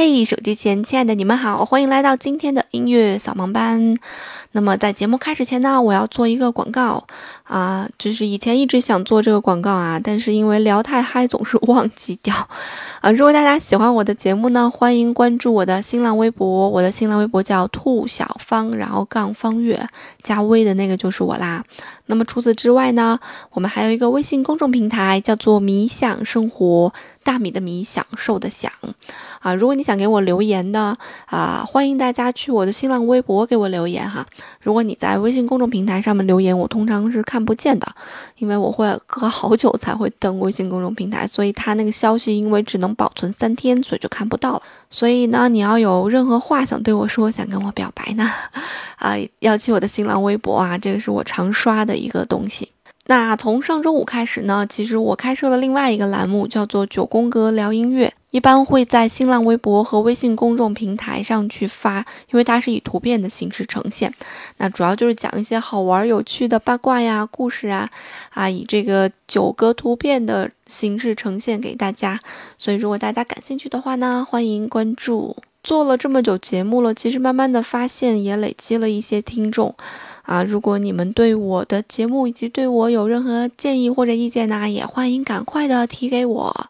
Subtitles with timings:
[0.00, 3.96] 嘿，手机前亲爱的你们好，欢迎来到今天的音乐扫盲班。
[4.52, 7.06] 那么在节目开始前呢，我要做一个广告
[7.44, 12.34] 啊，就是以前一直想做这个广告啊，但是因为聊太嗨，总是忘记掉
[13.00, 13.10] 啊。
[13.10, 19.88] 如果大家喜欢我的节目呢，欢迎关注我的新浪微博，我的新浪微博叫兔小芳，然后杠方月
[20.22, 21.62] 加微的那个就是我啦。
[22.06, 23.20] 那么除此之外呢，
[23.52, 28.72] 我们还有一个微信公众平台，叫做“米享生活”，大米的米，享受的享
[29.40, 29.52] 啊。
[29.52, 34.26] 如果你想给我留言呢，啊，欢迎大家去我我的新浪微博给我留言哈。
[34.60, 37.86] 如果你在微信公众平台上面留言，我通常是看不见的，
[38.38, 44.62] 因为我会隔好久才会登微信公众平台，所以它那个消息因为只能保存三天，所以就看不到了。
[44.90, 48.28] 所以呢，你要有任何话想对我说，想跟我表白呢，
[48.98, 52.68] 啊，要去我的新浪微博啊，这个是我常刷的一个东西。
[53.10, 62.00] 那从上周五开始呢，其实我开设了另外一个栏目，叫做九宫格聊音乐，一般会在新浪微博和微信公众平台上去发，
[62.30, 64.12] 因为它是以图片的形式呈现。
[64.58, 67.88] 那主要就是讲一些好玩有趣的八卦呀、故事啊，
[68.34, 72.20] 啊，以这个九格图片的形式呈现给大家。
[72.58, 75.34] 所以如果大家感兴趣的话呢，欢迎关注。
[75.68, 79.74] 做了这么久节目了，其实慢慢的发现也累积了一些听众。
[80.22, 86.68] 啊，如果你们对我的节目以及对我有任何建议或者意见呢，也欢迎赶快的提给我。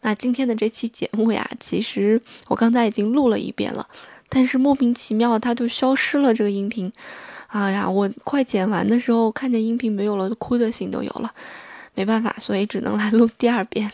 [0.00, 3.86] 那今天的这期节目呀，其实我刚才已经录了一遍了，
[4.28, 6.92] 但是莫名其妙它就消失了这个音频。
[7.46, 11.30] 哎呀，我快剪完的时候看见音频没有了，哭的心都有了，
[11.94, 13.92] 没办法，所以只能来录第二遍。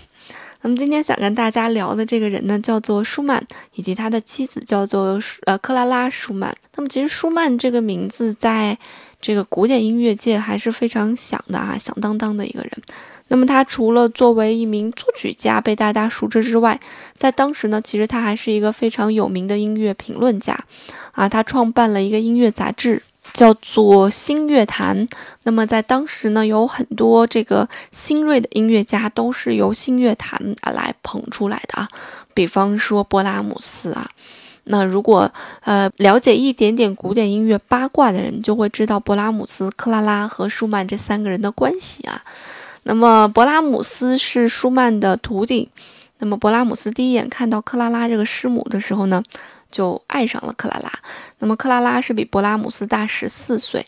[0.62, 3.42] 那么今天想跟大家聊的这个人呢，叫做舒曼，
[3.74, 6.54] 以及他的妻子叫做呃克拉拉舒曼。
[6.76, 8.76] 那么其实舒曼这个名字在
[9.20, 12.70] 这个古典音乐界还是非常响的啊，响当当的一个人。
[13.28, 16.78] 那么他除了作为一名作曲家被大家熟知之外，
[17.16, 20.58] 在当时呢，其实他还是一个非常有名的音乐评论家
[21.12, 23.02] 啊，他创办了一个音乐杂志。
[23.32, 25.08] 叫做新乐坛。
[25.42, 31.88] 那么在当时呢，有很多这个新锐的音乐家都是由新乐坛啊来捧出来的啊。
[32.34, 34.10] 比方说勃拉姆斯啊。
[34.64, 35.32] 那如果
[35.62, 42.22] 呃了解一点点古典音乐八卦的人，就会知道勃拉姆斯、克拉拉和舒曼这三个人的关系啊。
[42.84, 45.70] 那么勃拉姆斯是舒曼的徒弟。
[46.18, 49.22] 那么勃拉姆斯第一眼看到克拉拉这个师母的时候呢？
[49.70, 50.92] 就爱上了克拉拉。
[51.38, 53.86] 那么克拉拉是比勃拉姆斯大十四岁，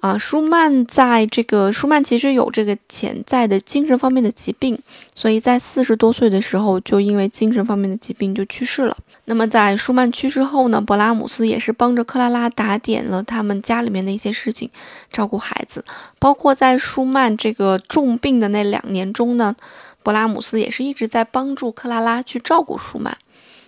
[0.00, 4.78] 啊，舒曼在这个舒曼其实有这个潜在的精神方面的疾病，
[5.14, 8.96] 所以在四十多岁的时候就因为精神方面的疾病就去世了。
[9.24, 14.68] 那么在舒曼去世后呢，勃拉姆斯也是帮着克拉拉打点了他们家里面的一些事情，
[15.12, 15.84] 照顾孩子，
[16.18, 19.54] 包括在舒曼这个重病的那两年中呢，
[20.02, 23.16] 勃拉姆斯也是一直在帮助克拉拉去照顾舒曼。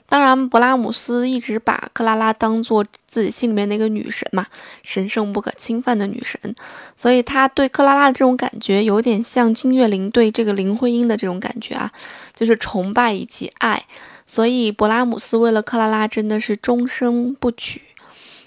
[0.06, 4.46] 当然，勃拉姆斯一直把克拉拉当做自己心里面那个女神嘛，
[4.82, 6.54] 神圣不可侵犯的女神，
[6.94, 11.90] 所以他对克拉拉的这种感觉有点像金岳霖对这个林徽因的这种感觉啊，
[12.34, 13.82] 就是崇拜以及爱。
[14.26, 17.80] 所以勃拉姆斯为了克拉拉真的是终生不娶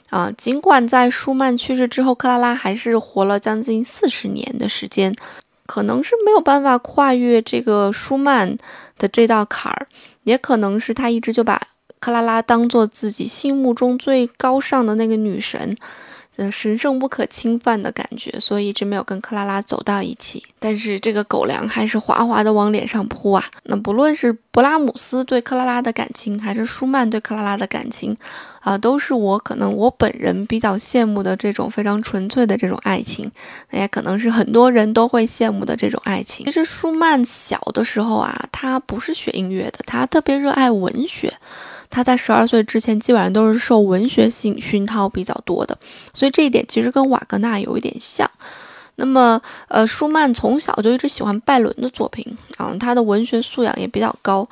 [0.09, 0.31] 啊。
[0.37, 5.13] 尽管在舒曼去世之后，克拉拉还是活了将近四十年的时间，
[5.65, 8.57] 可能是没有办法跨越这个舒曼
[8.97, 9.87] 的这道坎儿。
[10.27, 11.69] 也可能是他一直就把
[12.01, 15.77] 克拉拉当做自己心目中最高尚的那个女神，
[16.51, 20.43] 神圣不可侵犯的感觉，所以一直没有跟克拉拉走到一起。
[20.59, 23.43] 但是这个狗粮还是哗哗的往脸上扑啊！
[23.63, 28.15] 那不论是勃拉姆斯对克拉拉的感情，还是舒曼对克拉拉的感情，
[28.61, 33.31] 啊，都是我可能我本人比较羡慕的这种非常纯粹的这种爱情，
[33.71, 36.45] 那也可能是很多人都会羡慕的这种爱情。
[36.45, 41.33] 其实舒曼小的时候啊，他不是学音乐的，他特别热爱文学。
[41.89, 45.77] 他在十二岁之前基本上都是受文学性熏陶比较多的，
[46.13, 48.29] 所以这一点其实跟瓦格纳有一点像。
[48.99, 52.25] 那么，呃，舒曼从小就一直喜欢拜伦的作品
[52.57, 54.47] 啊，他的文学素养也比较高。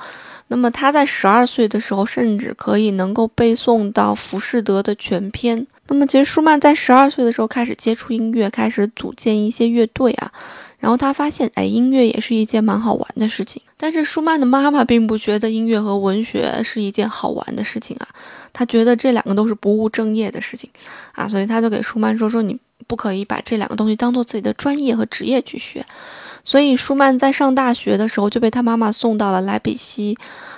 [0.49, 5.65] 那么他在十二岁的时候，甚至可以能够背诵到浮士德的全篇。
[5.87, 10.31] 那么，其实舒曼在十二岁的时候开始接触音乐，开始组建一些乐队啊。
[10.85, 13.59] 然后他发现，哎，音乐也是一件蛮好玩的事情。
[13.75, 18.07] 但是舒曼的妈妈并不觉得音乐和文学是一件好玩的事情啊，
[18.53, 20.69] 他觉得这两个都是不务正业的事情
[21.13, 22.59] 啊，所以他就给舒曼说说你。
[22.87, 25.83] 不可以把这两个东西当做自己的专业和职业去学，
[26.43, 30.15] 所以舒曼在上大学的时候就被他妈妈送到了莱比锡，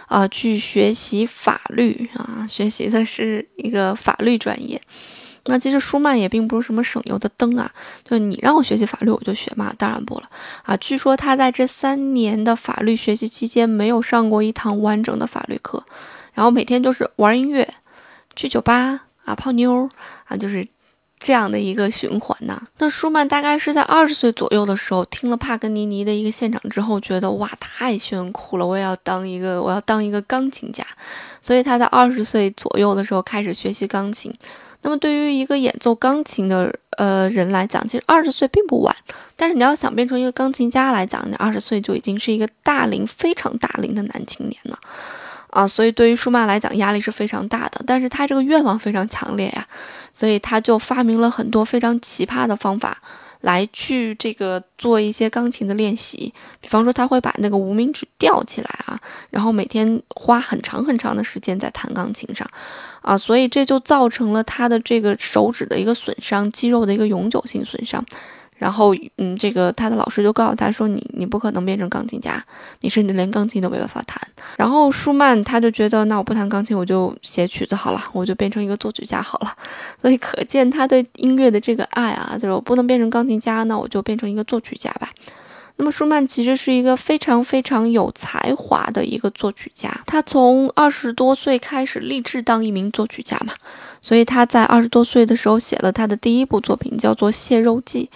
[0.07, 4.81] 啊，去学习法律啊，学习的是一个法律专业。
[5.48, 7.72] 那其实舒曼也并不是什么省油的灯啊，
[8.04, 10.30] 就你让我学习法律我就学嘛，当然不了
[10.64, 10.78] 啊。
[10.78, 15.84] 据说他在这三年的法律学习期间没有上过一堂完整的法律课。
[16.34, 17.68] 然后每天就是玩音乐，
[18.36, 19.90] 去酒吧啊泡妞
[20.26, 20.68] 啊，就是
[21.18, 22.62] 这样的一个循环呐。
[22.78, 30.86] 那舒曼大概是在二十岁左右的时候听了帕格尼尼的一个现场之后，觉得哇太炫酷了，我也要当一个我要当一个钢琴家，
[31.42, 34.32] 所以他在二十岁左右的时候开始学习钢琴。
[34.81, 38.95] 那么对于一个演奏钢琴的呃人来讲，其实二十岁并不晚。
[39.35, 44.79] 但是你要想变成一个钢琴家来讲，你二十岁就已经是一个大龄、非常大龄的男青年了，
[45.50, 47.81] 啊，所以对于舒曼来讲压力是非常大的。
[47.85, 49.68] 但是他这个愿望非常强烈呀，
[50.13, 52.97] 所以他就发明了很多非常奇葩的方法。
[53.42, 59.00] 来去这个做一些钢琴的练习，比方说他会把那个无名指吊起来啊，
[59.30, 62.50] 然后每天花很长很长的时间在弹钢琴上，
[63.01, 68.04] 啊，所以这就造成了他的这个手指的一个损伤，肌肉的一个永久性损伤。
[68.57, 72.44] 然后，嗯，这个他的老师就告诉他说：“你你不可能变成钢琴家，
[72.81, 74.19] 你甚至连钢琴都没办法弹。”
[74.57, 79.54] 然后舒曼他就觉得，那我不弹钢琴，我就写曲子好了，我就变成一个作曲家好了。
[80.01, 85.10] 所以可见他对音乐的这个爱啊，就是我不能变成钢琴家，那我就变成一个作曲家吧。
[85.80, 93.53] 那么舒曼其实是一个非常非常有才华的一个作曲家，他从二十多岁开始立志当一名作曲家嘛，
[94.01, 98.10] 所以他在二十多岁的时候写了他的第一部作品，叫做《蟹肉记》。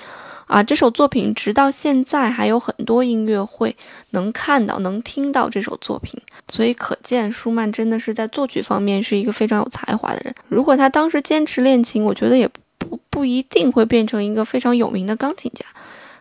[0.51, 3.73] 啊，这首作品直到现在还有很多音乐会
[4.09, 10.35] 能看到、能听到这首作品，所以可见舒曼真的是在作曲方面是一个非常有才华的人。
[10.49, 12.45] 如果他当时坚持练琴，我觉得也
[12.77, 15.65] 不不一定会变成一个非常有名的钢琴家。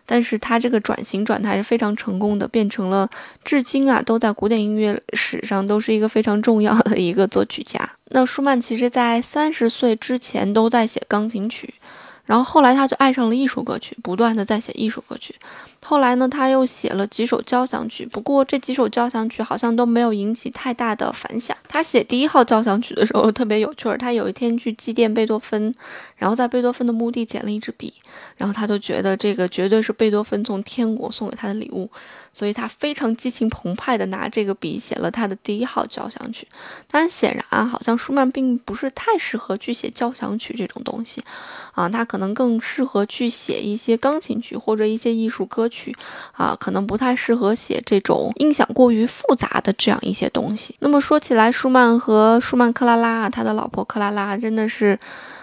[0.05, 3.09] 但是他这个转型转的还是非常成功的，变成了
[3.43, 7.89] 至今啊都在古典音乐史上都是一个非常重要的一个作曲家。
[8.11, 11.73] 那舒曼其实在三十岁之前都在写钢琴曲。
[12.31, 15.35] 然后后来他就爱上了艺术歌曲，不断的在写艺术歌曲。
[15.83, 21.57] 后来呢，他又写了几首交响曲，不过这几首交响曲好像都没有引起太大的反响。
[21.67, 25.73] 他写第一号交响曲的时候特别有趣儿，他有一天去祭奠贝多芬，
[26.15, 27.93] 然后在贝多芬的墓地捡了一支笔，
[28.37, 31.89] 然后他就觉得这个绝对是贝多芬从天国送给他的礼物，
[32.31, 36.47] 所以他非常激情澎湃的拿这个笔写了他的第一号交响曲。
[36.87, 41.23] 但显然啊，好像舒曼并不是太适合去写交响曲这种东西，
[41.73, 45.67] 啊，他可能更适合去写一些钢琴曲或者一些艺术歌。
[45.71, 45.95] 曲
[46.33, 50.75] 啊，可能不太适合写这种音响过于复杂的这样一些东西。
[50.79, 54.99] 那么说起来，舒曼和舒曼克拉拉，他的老婆克拉拉真的是，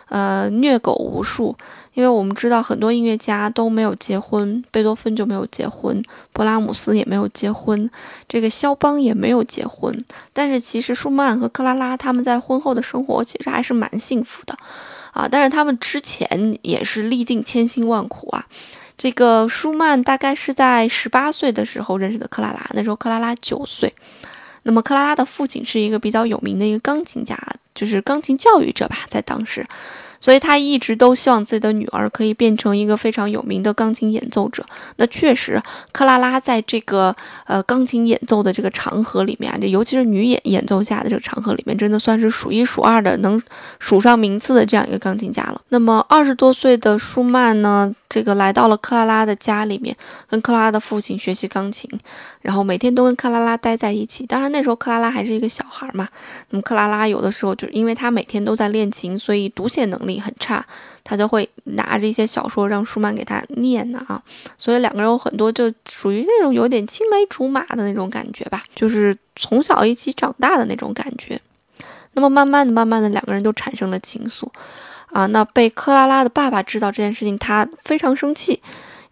[0.08, 1.56] 呃，虐狗无数。
[1.94, 6.00] 因为我们知道很多音乐家都没有结婚，贝多芬就没有结婚，
[6.32, 7.90] 勃拉姆斯也没有结婚，
[8.28, 10.04] 这个肖邦也没有结婚。
[10.32, 14.56] 但是其实舒曼和克拉拉他们在婚后的生活其实还是蛮幸福的，
[15.12, 18.46] 啊，但是他们之前也是历尽千辛万苦啊。
[18.98, 23.94] 这个舒曼大概是在十八岁的时候认识的克拉拉，那时候克拉拉九岁。
[24.64, 27.38] 那么克拉拉的父亲是一个比较有名的一个钢琴家，
[27.74, 29.66] 就是钢琴教育者吧，在当时。
[30.20, 34.66] 所以他一直都希望自己的女儿可以变成一个非常有名的钢琴演奏者。
[34.96, 35.62] 那确实，
[35.92, 37.14] 克拉拉在这个
[37.46, 43.40] 呃钢琴演奏的这个场合里面，这尤其是女演演奏家的这个场合里面，真的算是数一数二的能
[43.78, 45.60] 数上名次的这样一个钢琴家了。
[45.68, 49.96] 那么二十多岁的舒曼呢，这个来到了克拉拉的家里面，
[50.28, 51.90] 跟克拉拉的父亲学习钢琴，
[52.42, 54.26] 然后每天都跟克拉拉待在一起。
[54.26, 56.08] 当然那时候克拉拉还是一个小孩嘛，
[56.50, 60.18] 那么克拉拉有的时候就是因为他每天都在练琴，所以读写能力。
[60.18, 60.64] 很差，
[61.04, 64.20] 他就会拿着一些小说让舒曼给他念呢啊，
[64.56, 71.40] 所以两个人有很多就属于那种有点青梅竹马的那种感觉吧，就是从小一起长大的那种感觉。
[72.14, 74.48] 那么慢慢的、慢慢的，两个人就产生了情愫
[75.12, 75.26] 啊。
[75.26, 78.60] 那被克拉拉的爸爸知道这件事情，他非常生气。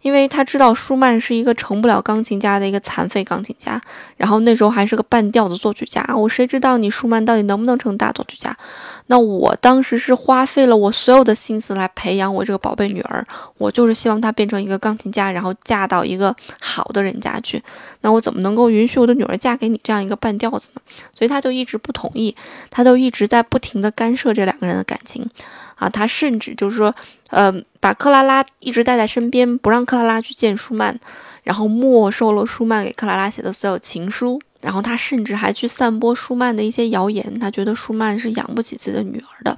[0.07, 3.81] 因为他知道舒曼是一个成不了钢琴家的一个残废钢琴家，
[4.15, 6.01] 然后那时候还是个半吊子作曲家。
[6.15, 8.55] 我谁知道你舒曼到底能不能成大作曲家？
[9.07, 17.61] 那我当时是花费了我所有的心思来培养我这个宝贝女儿，我就是希望她变成一个钢琴家，然后嫁到一个好的人家去。
[17.99, 20.81] 那我怎么能够允许我的女儿嫁给你这样一个半吊子呢？
[21.13, 22.33] 所以他就一直不同意，
[22.71, 25.29] 他就一直在不停的干涉这两个人的感情。
[25.75, 26.95] 啊，他甚至就是说，
[27.29, 30.97] 呃，把克拉拉一直带在身边，不让克拉拉去见舒曼，
[31.43, 39.57] 然后没收了舒曼给克拉拉写的所有情书，然后他甚至还去散播舒曼的一些谣言，他觉得舒曼是养不起自己的女儿的。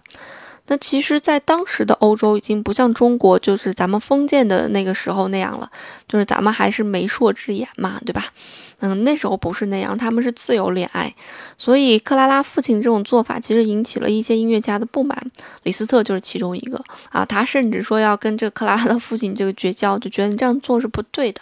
[0.71, 5.67] 那其实，在当时的欧洲，已经不像中国，就是咱们封建的那个时候那样了，
[6.07, 8.25] 就是咱们还是媒妁之言嘛，对吧？
[8.81, 11.11] 嗯，那时候不是那样，他们是自由恋爱，
[11.57, 15.19] 所以克拉拉父亲这种做法，其实引起了一些音乐家的不满。
[15.63, 21.41] 李斯特就是其中一个啊，他甚至说要跟这个克拉拉的父亲这个绝交，就觉得你这样做是不对的。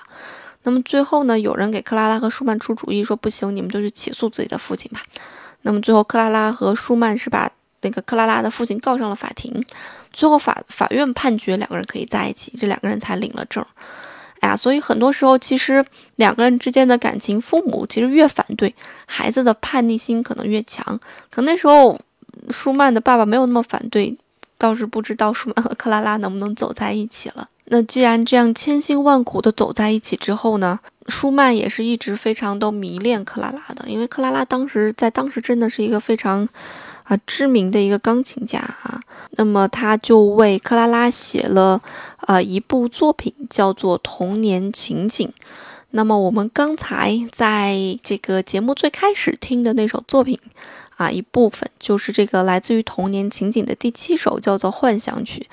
[0.63, 5.01] 那么最后呢，有人给克拉拉和舒曼出主意，说不行，你们就去起诉自己的父亲吧。
[5.63, 7.51] 那么最后，克拉拉和舒曼是把
[7.87, 9.65] 那个克拉拉的父亲告上了法庭，
[10.11, 13.65] 最后法法院判决两个人可以在一起，这两个人才领了证。
[14.41, 15.83] 哎呀，所以很多时候其实
[16.17, 18.75] 两个人之间的感情，父母其实越反对，
[19.05, 20.99] 孩子的叛逆心可能越强。
[21.31, 21.97] 可那时候
[22.49, 24.13] 舒曼的爸爸没有那么反对，
[24.57, 27.47] 倒是不知道舒曼和克拉拉能不能走在一起了。
[27.69, 36.47] 那既然这样千辛万苦的走在一起之后呢，舒曼也是一直非常都迷恋克拉拉的，因为克拉拉当时在当时真的是一个非常。
[37.07, 38.99] 啊，知名的一个钢琴家啊，
[39.31, 41.81] 那么他就为克拉拉写了
[42.17, 45.25] 啊一部作品，叫做《童年情景》。
[45.91, 50.37] 那么我们刚才在这个节目最开始听的那首作品
[50.97, 55.47] 啊，一部分就是这个来自于《童年情景》的第七首，叫做《幻想曲》。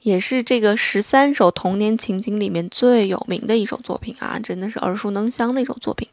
[0.00, 6.06] 也是这个十三首童年情景里面最有名的一首作品啊，真的是耳熟能详的一首作品。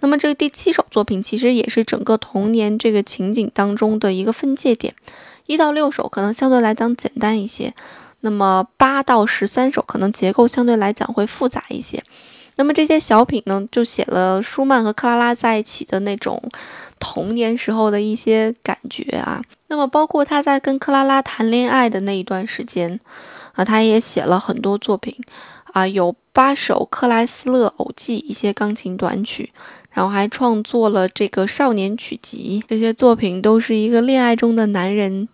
[0.00, 4.94] 那么这个第七首作品其实也是整个童年这个情景当中的一个分界点。
[5.46, 7.74] 一到六首可能相对来讲简单一些，
[8.20, 12.02] 那么八到十三首可能结构相对来讲会复杂一些。
[12.56, 16.42] 那么这些小品呢，就写了舒曼和克拉拉在一起的那种
[16.98, 19.42] 童年时候的一些感觉啊。
[19.68, 22.98] 那么包括他在跟克拉拉谈恋爱的那一段时间
[23.52, 25.14] 啊，他也写了很多作品
[25.72, 29.52] 啊，有八首克莱斯勒偶记一些钢琴短曲，
[29.98, 32.62] 然后还创作了这个少年曲集。
[32.68, 35.26] 这些作品都是一个恋爱中的男人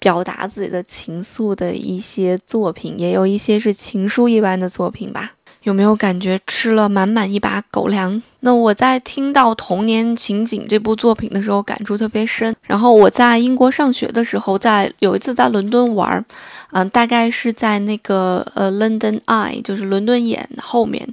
[0.00, 5.34] 表达自己的情愫的一些作品，也有一些是情书一般的作品吧。
[5.62, 8.20] 有没有感觉吃了满满一把狗粮？
[8.40, 12.56] 那我在听到《童年情景》这部作品的时候，感触特别深。
[12.62, 16.24] 然后我在英国上学的时候，在有一次在伦敦玩，
[16.72, 21.06] 嗯，大概是在那个呃 London Eye，就是伦敦眼后面，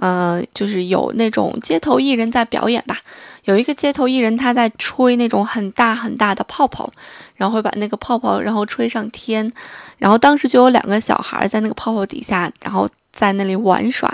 [0.00, 2.98] 呃，就是有那种街头艺人在表演吧。
[3.44, 6.92] 有一个街头艺人他在吹那种很大很大的泡泡，
[7.36, 9.50] 然后会把那个泡泡然后吹上天，
[9.98, 12.88] 然后当时就有两个小孩在那个泡泡底下，然后。
[13.12, 14.08] 在那里玩耍，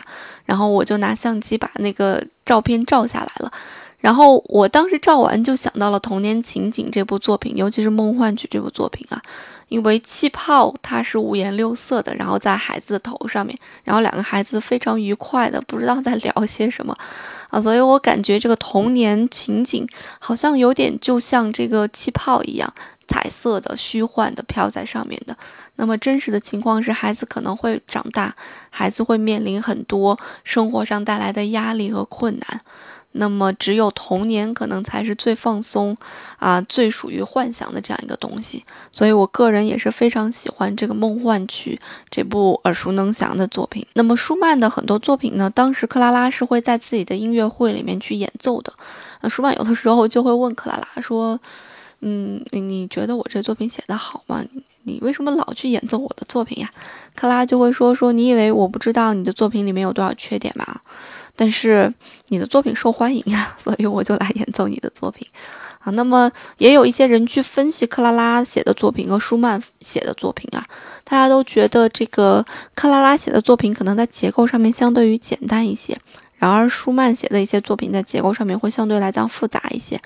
[0.47, 3.53] 然后我就拿相机把那个照片照下来了。
[4.07, 9.21] 然后我当时照完就想到了《童年情景》这部作品，尤其是《梦幻曲》这部作品啊，
[9.67, 16.97] 因为气泡它是五颜六色的，然后在孩子的头上面，然后两个孩子非常愉快的不知道在聊些什么。
[17.49, 19.85] 啊，所以我感觉这个童年情景
[20.21, 22.73] 好像有点就像这个气泡一样。
[23.09, 25.37] 彩色的、虚幻的飘在上面的，
[25.77, 28.35] 那么真实的情况是，孩子可能会长大，
[28.69, 32.61] 孩子会面临很多生活上带来的压力和困难，
[33.17, 35.97] 那么只有童年可能才是最放松
[36.39, 38.65] 啊，最属于幻想的这样一个东西。
[38.93, 41.79] 所以我个人也是非常喜欢这个《梦幻曲》
[42.11, 43.87] 这部耳熟能详的作品。
[43.95, 48.73] 那么舒曼的很多作品呢，当时克拉拉是会在自己的音乐会里面去演奏的。
[49.21, 51.39] 那舒曼有的时候就会问克拉拉说。
[52.01, 54.45] 嗯，你觉得我这作品写的好吗？
[54.83, 56.71] 你为什么老去演奏我的作品呀？
[57.15, 60.83] 克拉就会说说，你以为我不知道你的作品里面有多少缺点吗？
[61.37, 61.93] 但是
[62.29, 65.27] 你的作品受欢迎呀， 所以我就来演奏你的作品
[65.81, 65.91] 啊。
[65.93, 70.67] 那么也有一些人去分析克拉拉写的作品和舒曼写的作品啊，
[71.05, 75.97] 大家都觉得这个克拉拉写的作品可能在结构上面相对于简单一些。
[76.37, 80.01] 然而，舒曼写的一些作品在结构上面会相对来讲复杂一些。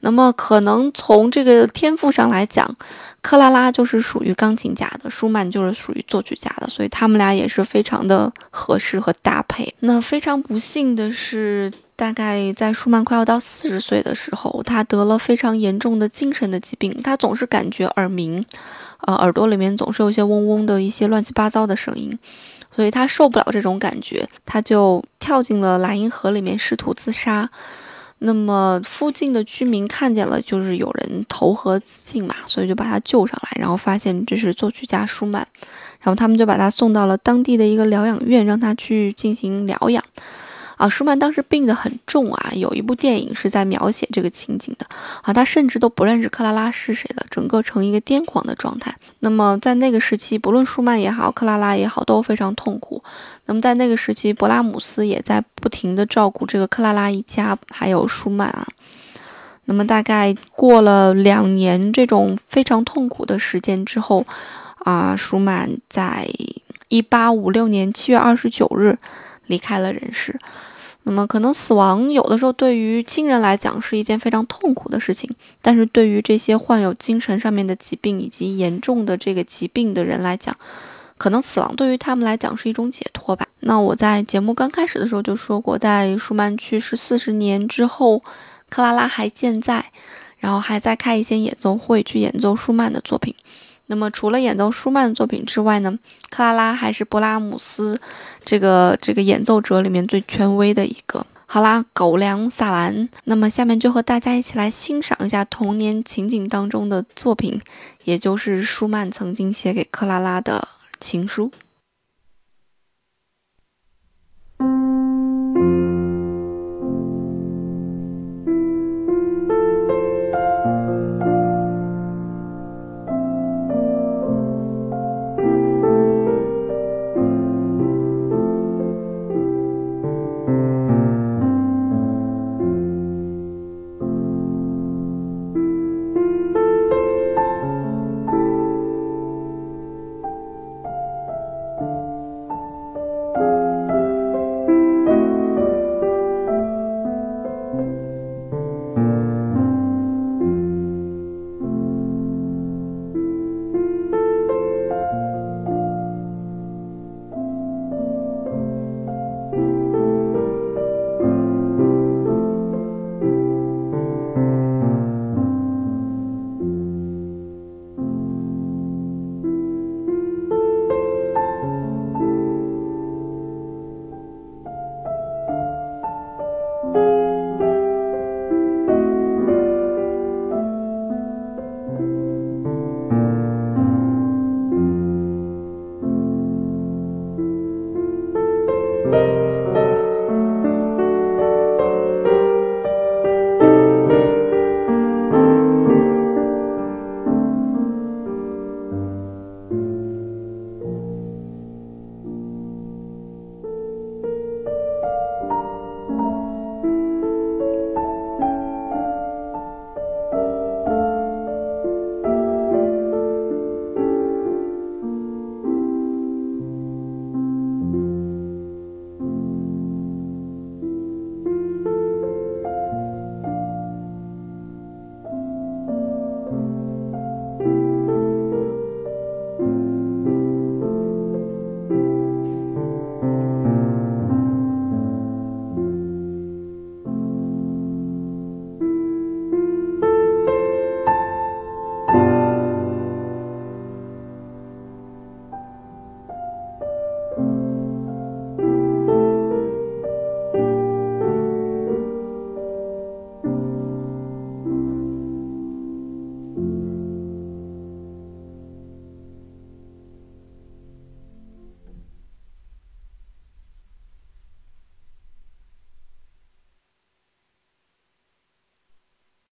[0.00, 2.76] 那么，可能从这个天赋上来讲，
[3.20, 9.74] 克拉拉就是属于钢琴家的，舒曼就是属于作曲家的，所以他们俩也是非常的合适和搭配。
[9.80, 11.72] 那非常不幸的是，
[12.02, 18.44] 大概在舒曼快要到四十岁的时候，他得了非常严重的精神的疾病，他总是感觉耳鸣，
[19.02, 22.18] 呃，耳朵里面总是有一些嗡嗡的一些乱七八糟的声音。
[22.74, 27.48] 所以他受不了这种感觉，他就跳进了莱茵河里面试图自杀。
[28.18, 35.46] 那么附近的居民看见了，就是有人投河自尽嘛，所以就把他救上来，然后发现这是作曲家舒曼，
[36.00, 40.02] 然后他们就把他送到了当地的一个疗养院，让他去进行疗养。
[40.82, 44.86] 啊，舒曼当时病得很重啊，有一部电影是在描写这个情景的
[45.22, 48.92] 啊，他甚至都不认识克拉拉是谁了，整个成一个癫狂的状态。
[49.20, 53.00] 那么在那个时期，不论舒曼也好，克拉拉也好，都非常痛苦。
[53.46, 58.66] 那么在那个时期，勃拉姆斯也在不停地照顾这个克拉拉一家，还有舒曼啊。
[59.66, 64.26] 那么大概过了两年这种非常痛苦的时间之后，
[64.78, 66.28] 啊，舒曼在
[66.88, 68.98] 一八五六年七月二十九日
[69.46, 70.36] 离开了人世。
[71.04, 75.28] 那么，可能死亡有的时候对于亲人来讲是一件非常痛苦的事情，
[75.60, 80.56] 但是对于这些患有精神上面的疾病以及严重的这个疾病的人来讲，
[81.18, 83.46] 可能死亡对于他们来讲是一种解脱吧。
[83.60, 88.22] 那我在节目刚开始的时候就说过，在舒曼去世四十年之后，
[88.68, 89.84] 克拉拉还健在，
[90.38, 93.34] 然后还在开一些演奏会去演奏舒曼的作品。
[93.92, 95.98] 那么除了演奏舒曼的作品之外呢，
[96.30, 98.00] 克拉拉还是勃拉姆斯
[98.42, 101.26] 这个这个演奏者里面最权威的一个。
[101.44, 107.60] 好啦，狗粮撒完，那么下面就和大家一起来欣赏一下童年情景当中的作品，
[108.04, 110.66] 也就是舒曼曾经写给克拉拉的
[110.98, 111.52] 情书。